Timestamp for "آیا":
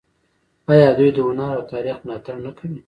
0.71-0.89